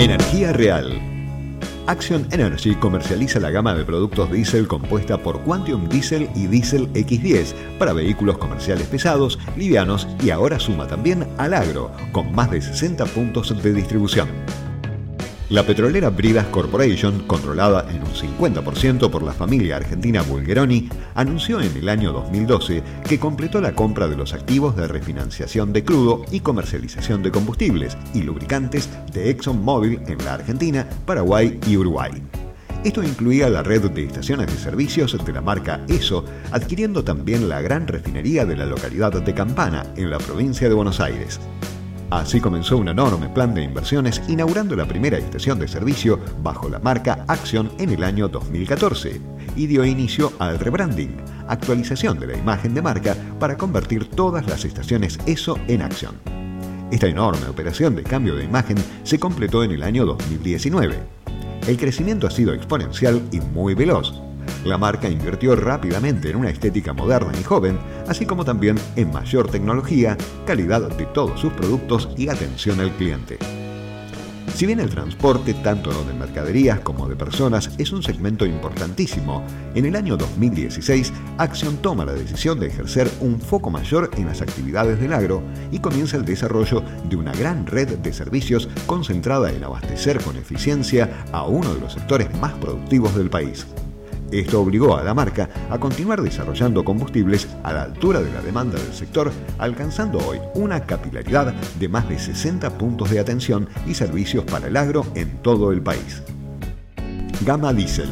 Energía 0.00 0.54
real. 0.54 0.98
Action 1.86 2.26
Energy 2.30 2.74
comercializa 2.74 3.38
la 3.38 3.50
gama 3.50 3.74
de 3.74 3.84
productos 3.84 4.32
diésel 4.32 4.66
compuesta 4.66 5.18
por 5.18 5.42
Quantum 5.42 5.90
Diesel 5.90 6.30
y 6.34 6.46
Diesel 6.46 6.90
X10 6.94 7.52
para 7.78 7.92
vehículos 7.92 8.38
comerciales 8.38 8.86
pesados, 8.86 9.38
livianos 9.58 10.08
y 10.22 10.30
ahora 10.30 10.58
suma 10.58 10.86
también 10.86 11.26
al 11.36 11.52
agro, 11.52 11.92
con 12.12 12.32
más 12.32 12.50
de 12.50 12.62
60 12.62 13.04
puntos 13.04 13.62
de 13.62 13.74
distribución. 13.74 14.28
La 15.50 15.66
petrolera 15.66 16.10
Bridas 16.10 16.46
Corporation, 16.46 17.24
controlada 17.26 17.84
en 17.90 18.02
un 18.02 18.12
50% 18.12 19.10
por 19.10 19.24
la 19.24 19.32
familia 19.32 19.78
argentina 19.78 20.22
Bulgeroni, 20.22 20.88
anunció 21.16 21.60
en 21.60 21.76
el 21.76 21.88
año 21.88 22.12
2012 22.12 22.84
que 23.08 23.18
completó 23.18 23.60
la 23.60 23.72
compra 23.72 24.06
de 24.06 24.14
los 24.14 24.32
activos 24.32 24.76
de 24.76 24.86
refinanciación 24.86 25.72
de 25.72 25.82
crudo 25.82 26.24
y 26.30 26.38
comercialización 26.38 27.24
de 27.24 27.32
combustibles 27.32 27.98
y 28.14 28.22
lubricantes 28.22 28.88
de 29.12 29.28
ExxonMobil 29.30 30.00
en 30.06 30.24
la 30.24 30.34
Argentina, 30.34 30.88
Paraguay 31.04 31.58
y 31.66 31.76
Uruguay. 31.76 32.12
Esto 32.84 33.02
incluía 33.02 33.48
la 33.50 33.64
red 33.64 33.90
de 33.90 34.04
estaciones 34.04 34.46
de 34.46 34.56
servicios 34.56 35.18
de 35.24 35.32
la 35.32 35.40
marca 35.40 35.80
ESO, 35.88 36.24
adquiriendo 36.52 37.02
también 37.02 37.48
la 37.48 37.60
gran 37.60 37.88
refinería 37.88 38.46
de 38.46 38.54
la 38.54 38.66
localidad 38.66 39.20
de 39.20 39.34
Campana, 39.34 39.84
en 39.96 40.10
la 40.10 40.18
provincia 40.18 40.68
de 40.68 40.74
Buenos 40.76 41.00
Aires. 41.00 41.40
Así 42.10 42.40
comenzó 42.40 42.76
un 42.76 42.88
enorme 42.88 43.28
plan 43.28 43.54
de 43.54 43.62
inversiones 43.62 44.20
inaugurando 44.26 44.74
la 44.74 44.86
primera 44.86 45.16
estación 45.16 45.60
de 45.60 45.68
servicio 45.68 46.18
bajo 46.42 46.68
la 46.68 46.80
marca 46.80 47.24
Action 47.28 47.70
en 47.78 47.90
el 47.90 48.02
año 48.02 48.26
2014 48.26 49.20
y 49.54 49.66
dio 49.68 49.84
inicio 49.84 50.32
al 50.40 50.58
rebranding, 50.58 51.16
actualización 51.46 52.18
de 52.18 52.26
la 52.26 52.36
imagen 52.36 52.74
de 52.74 52.82
marca 52.82 53.14
para 53.38 53.56
convertir 53.56 54.10
todas 54.10 54.44
las 54.48 54.64
estaciones 54.64 55.20
ESO 55.26 55.56
en 55.68 55.82
Action. 55.82 56.16
Esta 56.90 57.06
enorme 57.06 57.46
operación 57.46 57.94
de 57.94 58.02
cambio 58.02 58.34
de 58.34 58.42
imagen 58.42 58.76
se 59.04 59.20
completó 59.20 59.62
en 59.62 59.70
el 59.70 59.84
año 59.84 60.04
2019. 60.04 60.98
El 61.68 61.76
crecimiento 61.76 62.26
ha 62.26 62.30
sido 62.32 62.52
exponencial 62.52 63.22
y 63.30 63.40
muy 63.40 63.74
veloz, 63.74 64.20
la 64.64 64.78
marca 64.78 65.08
invirtió 65.08 65.56
rápidamente 65.56 66.30
en 66.30 66.36
una 66.36 66.50
estética 66.50 66.92
moderna 66.92 67.32
y 67.38 67.44
joven, 67.44 67.78
así 68.08 68.26
como 68.26 68.44
también 68.44 68.76
en 68.96 69.10
mayor 69.12 69.50
tecnología, 69.50 70.16
calidad 70.46 70.88
de 70.96 71.06
todos 71.06 71.40
sus 71.40 71.52
productos 71.52 72.08
y 72.16 72.28
atención 72.28 72.80
al 72.80 72.90
cliente. 72.92 73.38
Si 74.54 74.66
bien 74.66 74.80
el 74.80 74.90
transporte, 74.90 75.54
tanto 75.54 75.90
de 76.04 76.12
mercaderías 76.12 76.80
como 76.80 77.08
de 77.08 77.16
personas, 77.16 77.70
es 77.78 77.92
un 77.92 78.02
segmento 78.02 78.44
importantísimo, 78.44 79.42
en 79.74 79.86
el 79.86 79.96
año 79.96 80.18
2016 80.18 81.12
Action 81.38 81.78
toma 81.78 82.04
la 82.04 82.12
decisión 82.12 82.60
de 82.60 82.66
ejercer 82.66 83.10
un 83.20 83.40
foco 83.40 83.70
mayor 83.70 84.10
en 84.18 84.26
las 84.26 84.42
actividades 84.42 85.00
del 85.00 85.14
agro 85.14 85.42
y 85.72 85.78
comienza 85.78 86.18
el 86.18 86.26
desarrollo 86.26 86.82
de 87.08 87.16
una 87.16 87.32
gran 87.32 87.66
red 87.66 87.98
de 88.00 88.12
servicios 88.12 88.68
concentrada 88.84 89.50
en 89.50 89.64
abastecer 89.64 90.20
con 90.20 90.36
eficiencia 90.36 91.24
a 91.32 91.44
uno 91.44 91.72
de 91.72 91.80
los 91.80 91.94
sectores 91.94 92.28
más 92.38 92.52
productivos 92.54 93.14
del 93.16 93.30
país. 93.30 93.66
Esto 94.32 94.60
obligó 94.60 94.96
a 94.96 95.02
la 95.02 95.14
marca 95.14 95.48
a 95.70 95.78
continuar 95.78 96.22
desarrollando 96.22 96.84
combustibles 96.84 97.48
a 97.64 97.72
la 97.72 97.82
altura 97.82 98.20
de 98.20 98.32
la 98.32 98.40
demanda 98.40 98.78
del 98.78 98.92
sector, 98.92 99.32
alcanzando 99.58 100.18
hoy 100.18 100.38
una 100.54 100.86
capilaridad 100.86 101.52
de 101.52 101.88
más 101.88 102.08
de 102.08 102.18
60 102.18 102.78
puntos 102.78 103.10
de 103.10 103.18
atención 103.18 103.68
y 103.86 103.94
servicios 103.94 104.44
para 104.44 104.68
el 104.68 104.76
agro 104.76 105.04
en 105.14 105.42
todo 105.42 105.72
el 105.72 105.82
país. 105.82 106.22
Gama 107.44 107.72
Diesel. 107.72 108.10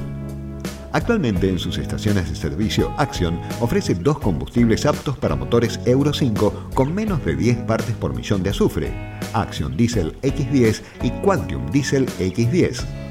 Actualmente 0.92 1.48
en 1.48 1.58
sus 1.58 1.76
estaciones 1.76 2.30
de 2.30 2.34
servicio 2.34 2.92
Action 2.96 3.38
ofrece 3.60 3.94
dos 3.94 4.18
combustibles 4.18 4.86
aptos 4.86 5.18
para 5.18 5.36
motores 5.36 5.78
Euro 5.84 6.14
5 6.14 6.70
con 6.74 6.94
menos 6.94 7.24
de 7.24 7.36
10 7.36 7.58
partes 7.58 7.94
por 7.94 8.14
millón 8.14 8.42
de 8.42 8.50
azufre, 8.50 8.90
Action 9.34 9.76
Diesel 9.76 10.18
X10 10.22 10.80
y 11.02 11.10
Quantum 11.22 11.70
Diesel 11.70 12.06
X10. 12.18 13.07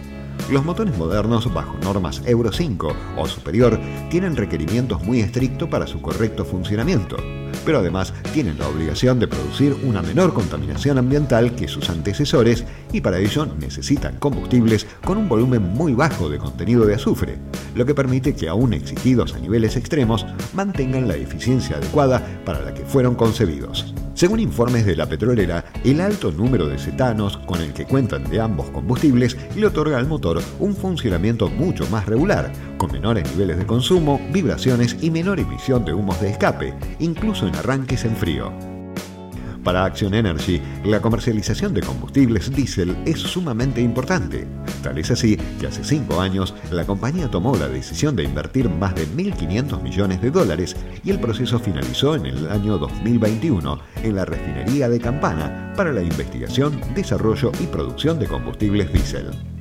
Los 0.50 0.64
motores 0.64 0.98
modernos 0.98 1.54
bajo 1.54 1.76
normas 1.84 2.22
Euro 2.26 2.54
5 2.54 2.96
o 3.18 3.28
superior 3.28 3.78
tienen 4.10 4.38
requerimientos 4.38 5.04
muy 5.04 5.20
estrictos 5.20 5.68
para 5.68 5.88
su 5.88 6.02
correcto 6.02 6.46
funcionamiento, 6.46 7.18
pero 7.66 7.80
además 7.80 8.14
tienen 8.34 8.58
la 8.58 8.70
obligación 8.70 9.20
de 9.20 9.28
producir 9.28 9.76
una 9.84 10.02
menor 10.02 10.34
contaminación 10.34 10.98
ambiental 11.00 11.54
que 11.54 11.68
sus 11.68 11.90
antecesores 11.90 12.64
y 12.94 13.02
para 13.02 13.20
ello 13.20 13.46
necesitan 13.60 14.16
combustibles 14.20 14.88
con 15.04 15.18
un 15.18 15.28
volumen 15.28 15.64
muy 15.64 15.94
bajo 15.94 16.30
de 16.30 16.38
contenido 16.38 16.86
de 16.86 16.96
azufre, 16.96 17.40
lo 17.76 17.86
que 17.86 17.94
permite 17.94 18.34
que 18.34 18.48
aún 18.48 18.74
exigidos 18.74 19.34
a 19.34 19.40
niveles 19.40 19.76
extremos 19.76 20.26
mantengan 20.54 21.10
la 21.10 21.18
eficiencia 21.18 21.76
adecuada 21.76 22.26
para 22.46 22.62
la 22.62 22.74
que 22.74 22.86
fueron 22.86 23.16
concebidos. 23.16 23.94
Según 24.18 24.40
informes 24.40 24.84
de 24.84 24.96
la 24.96 25.06
petrolera, 25.06 25.64
el 25.84 26.02
alto 26.02 26.32
número 26.32 26.68
de 26.68 26.80
cetanos 26.80 27.38
con 27.38 27.62
el 27.62 27.72
que 27.72 27.86
cuentan 27.86 28.24
de 28.24 28.42
ambos 28.42 28.68
combustibles 28.72 29.38
le 29.56 29.68
otorga 29.68 30.00
al 30.00 30.08
motor 30.08 30.42
un 30.58 30.76
funcionamiento 30.76 31.52
mucho 31.52 31.88
más 31.92 32.08
regular, 32.08 32.52
con 32.80 32.92
menores 32.92 33.30
niveles 33.30 33.60
de 33.60 33.68
consumo, 33.68 34.20
vibraciones 34.34 34.98
y 35.02 35.12
menor 35.12 35.40
emisión 35.40 35.86
de 35.86 35.94
humos 35.94 36.20
de 36.20 36.32
escape, 36.32 36.74
incluso 36.98 37.48
en 37.48 37.56
arranques 37.58 38.06
en 38.06 38.16
frío. 38.16 38.77
Para 39.68 39.84
Action 39.84 40.14
Energy, 40.14 40.62
la 40.86 41.02
comercialización 41.02 41.74
de 41.74 41.82
combustibles 41.82 42.50
diésel 42.56 42.96
es 43.06 43.20
sumamente 43.20 43.82
importante. 43.82 44.48
Tal 44.82 44.98
es 44.98 45.12
así 45.12 45.36
que 45.60 45.68
hace 45.68 45.84
cinco 45.84 46.22
años 46.22 46.56
la 46.72 46.86
compañía 46.86 47.30
tomó 47.30 47.54
la 47.58 47.68
decisión 47.68 48.16
de 48.16 48.24
invertir 48.24 48.70
más 48.70 48.96
de 48.96 49.06
1.500 49.06 49.82
millones 49.82 50.22
de 50.22 50.32
dólares 50.32 50.78
y 51.04 51.10
el 51.10 51.20
proceso 51.20 51.60
finalizó 51.60 52.16
en 52.16 52.28
el 52.28 52.50
año 52.50 52.78
2021 52.78 53.78
en 54.04 54.16
la 54.16 54.24
refinería 54.24 54.88
de 54.88 55.02
Campana 55.02 55.74
para 55.76 55.92
la 55.92 56.02
investigación, 56.02 56.80
desarrollo 56.96 57.52
y 57.60 57.66
producción 57.66 58.20
de 58.20 58.28
combustibles 58.28 58.94
diésel 58.94 59.57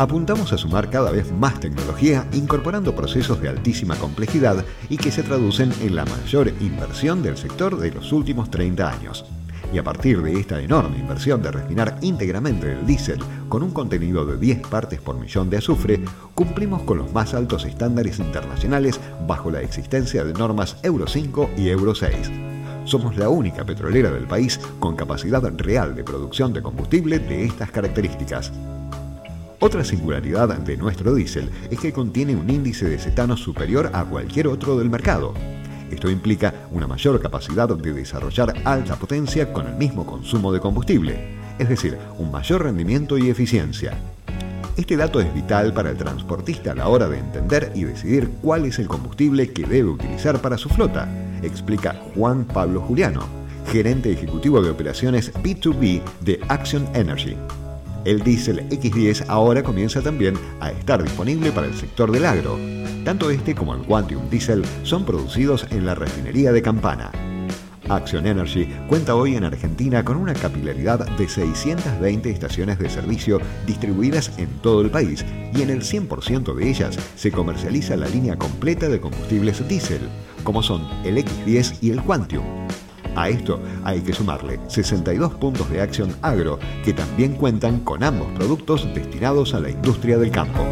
apuntamos 0.00 0.50
a 0.54 0.56
sumar 0.56 0.88
cada 0.88 1.10
vez 1.10 1.30
más 1.30 1.60
tecnología 1.60 2.26
incorporando 2.32 2.96
procesos 2.96 3.38
de 3.42 3.50
altísima 3.50 3.96
complejidad 3.96 4.64
y 4.88 4.96
que 4.96 5.10
se 5.10 5.22
traducen 5.22 5.70
en 5.82 5.94
la 5.94 6.06
mayor 6.06 6.54
inversión 6.62 7.22
del 7.22 7.36
sector 7.36 7.78
de 7.78 7.90
los 7.90 8.10
últimos 8.10 8.50
30 8.50 8.90
años. 8.90 9.26
Y 9.74 9.76
a 9.76 9.84
partir 9.84 10.22
de 10.22 10.40
esta 10.40 10.58
enorme 10.58 10.96
inversión 10.96 11.42
de 11.42 11.50
refinar 11.50 11.98
íntegramente 12.00 12.72
el 12.72 12.86
diésel 12.86 13.18
con 13.50 13.62
un 13.62 13.72
contenido 13.72 14.24
de 14.24 14.38
10 14.38 14.68
partes 14.68 15.02
por 15.02 15.20
millón 15.20 15.50
de 15.50 15.58
azufre, 15.58 16.00
cumplimos 16.34 16.80
con 16.84 16.96
los 16.96 17.12
más 17.12 17.34
altos 17.34 17.66
estándares 17.66 18.20
internacionales 18.20 18.98
bajo 19.26 19.50
la 19.50 19.60
existencia 19.60 20.24
de 20.24 20.32
normas 20.32 20.78
Euro 20.82 21.06
5 21.06 21.50
y 21.58 21.68
Euro 21.68 21.94
6 21.94 22.30
somos 22.86 23.16
la 23.16 23.28
única 23.28 23.64
petrolera 23.64 24.10
del 24.10 24.26
país 24.26 24.58
con 24.80 24.96
capacidad 24.96 25.42
real 25.58 25.94
de 25.94 26.02
producción 26.02 26.52
de 26.52 26.62
combustible 26.62 27.20
de 27.20 27.44
estas 27.44 27.70
características. 27.70 28.50
Otra 29.62 29.84
singularidad 29.84 30.48
de 30.58 30.76
nuestro 30.78 31.14
diésel 31.14 31.50
es 31.70 31.78
que 31.78 31.92
contiene 31.92 32.34
un 32.34 32.48
índice 32.48 32.88
de 32.88 32.98
cetano 32.98 33.36
superior 33.36 33.90
a 33.92 34.06
cualquier 34.06 34.48
otro 34.48 34.78
del 34.78 34.88
mercado. 34.88 35.34
Esto 35.90 36.08
implica 36.10 36.54
una 36.70 36.86
mayor 36.86 37.20
capacidad 37.20 37.68
de 37.68 37.92
desarrollar 37.92 38.54
alta 38.64 38.96
potencia 38.96 39.52
con 39.52 39.66
el 39.66 39.74
mismo 39.74 40.06
consumo 40.06 40.50
de 40.50 40.60
combustible, 40.60 41.36
es 41.58 41.68
decir, 41.68 41.98
un 42.16 42.30
mayor 42.30 42.62
rendimiento 42.62 43.18
y 43.18 43.28
eficiencia. 43.28 43.98
Este 44.78 44.96
dato 44.96 45.20
es 45.20 45.32
vital 45.34 45.74
para 45.74 45.90
el 45.90 45.98
transportista 45.98 46.72
a 46.72 46.76
la 46.76 46.88
hora 46.88 47.06
de 47.06 47.18
entender 47.18 47.70
y 47.74 47.84
decidir 47.84 48.30
cuál 48.40 48.64
es 48.64 48.78
el 48.78 48.88
combustible 48.88 49.52
que 49.52 49.66
debe 49.66 49.90
utilizar 49.90 50.40
para 50.40 50.56
su 50.56 50.70
flota, 50.70 51.06
explica 51.42 52.00
Juan 52.14 52.46
Pablo 52.46 52.80
Juliano, 52.80 53.26
gerente 53.66 54.10
ejecutivo 54.10 54.62
de 54.62 54.70
operaciones 54.70 55.34
B2B 55.34 56.00
de 56.22 56.40
Action 56.48 56.88
Energy. 56.94 57.36
El 58.04 58.22
diésel 58.22 58.68
X10 58.70 59.26
ahora 59.28 59.62
comienza 59.62 60.00
también 60.00 60.34
a 60.60 60.70
estar 60.70 61.02
disponible 61.02 61.52
para 61.52 61.66
el 61.66 61.74
sector 61.74 62.10
del 62.10 62.24
agro. 62.24 62.58
Tanto 63.04 63.30
este 63.30 63.54
como 63.54 63.74
el 63.74 63.82
Quantum 63.82 64.28
Diesel 64.30 64.64
son 64.82 65.04
producidos 65.04 65.66
en 65.70 65.84
la 65.84 65.94
refinería 65.94 66.52
de 66.52 66.62
Campana. 66.62 67.10
Action 67.90 68.26
Energy 68.26 68.66
cuenta 68.88 69.16
hoy 69.16 69.34
en 69.34 69.44
Argentina 69.44 70.04
con 70.04 70.16
una 70.16 70.32
capilaridad 70.32 71.06
de 71.16 71.28
620 71.28 72.30
estaciones 72.30 72.78
de 72.78 72.88
servicio 72.88 73.40
distribuidas 73.66 74.38
en 74.38 74.48
todo 74.62 74.80
el 74.80 74.90
país 74.90 75.24
y 75.54 75.62
en 75.62 75.70
el 75.70 75.82
100% 75.82 76.54
de 76.54 76.70
ellas 76.70 76.96
se 77.16 77.32
comercializa 77.32 77.96
la 77.96 78.08
línea 78.08 78.36
completa 78.36 78.88
de 78.88 79.00
combustibles 79.00 79.66
diésel, 79.68 80.08
como 80.44 80.62
son 80.62 80.86
el 81.04 81.18
X10 81.18 81.78
y 81.80 81.90
el 81.90 82.00
Quantum. 82.02 82.44
A 83.16 83.28
esto 83.28 83.60
hay 83.84 84.00
que 84.00 84.12
sumarle 84.12 84.60
62 84.68 85.34
puntos 85.34 85.68
de 85.70 85.80
acción 85.80 86.14
agro 86.22 86.58
que 86.84 86.92
también 86.92 87.34
cuentan 87.34 87.80
con 87.80 88.02
ambos 88.02 88.28
productos 88.32 88.86
destinados 88.94 89.54
a 89.54 89.60
la 89.60 89.70
industria 89.70 90.18
del 90.18 90.30
campo. 90.30 90.64